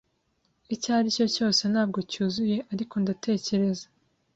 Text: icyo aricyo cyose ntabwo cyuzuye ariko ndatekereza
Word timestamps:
icyo 0.73 0.89
aricyo 0.97 1.25
cyose 1.35 1.61
ntabwo 1.71 1.99
cyuzuye 2.11 2.57
ariko 2.73 2.95
ndatekereza 3.03 3.85